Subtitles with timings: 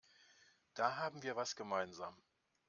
[0.73, 2.17] Da haben wir was gemeinsam.